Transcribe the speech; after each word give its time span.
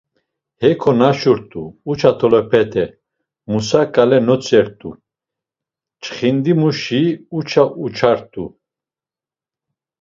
Heko 0.61 0.91
naşurt̆u, 0.99 1.63
uça 1.89 2.11
tolepete 2.19 2.85
Musa 3.49 3.81
ǩale 3.93 4.19
notzert̆u; 4.27 4.89
çxindimuşi 6.03 7.03
uça 7.37 7.63
uçart̆u. 7.83 8.45